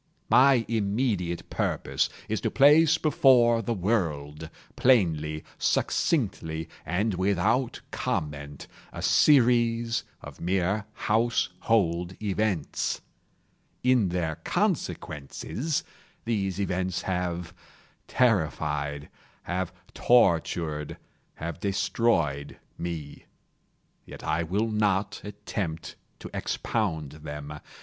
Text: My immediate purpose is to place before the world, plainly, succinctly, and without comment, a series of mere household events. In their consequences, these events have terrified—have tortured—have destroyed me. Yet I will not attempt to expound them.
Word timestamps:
My 0.31 0.65
immediate 0.67 1.47
purpose 1.51 2.09
is 2.27 2.41
to 2.41 2.49
place 2.49 2.97
before 2.97 3.61
the 3.61 3.75
world, 3.75 4.49
plainly, 4.75 5.43
succinctly, 5.59 6.67
and 6.87 7.13
without 7.13 7.79
comment, 7.91 8.65
a 8.91 9.03
series 9.03 10.03
of 10.23 10.41
mere 10.41 10.85
household 11.05 12.15
events. 12.19 13.01
In 13.83 14.09
their 14.09 14.37
consequences, 14.37 15.83
these 16.25 16.59
events 16.59 17.03
have 17.03 17.53
terrified—have 18.07 19.71
tortured—have 19.93 21.59
destroyed 21.59 22.57
me. 22.75 23.25
Yet 24.07 24.23
I 24.23 24.41
will 24.41 24.71
not 24.71 25.21
attempt 25.23 25.95
to 26.17 26.31
expound 26.33 27.11
them. 27.21 27.59